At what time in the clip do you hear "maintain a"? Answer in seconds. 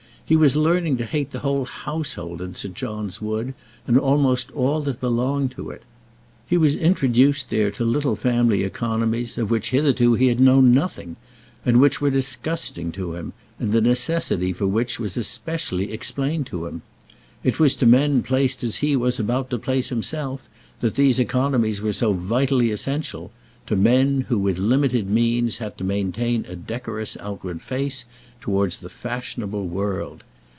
25.83-26.55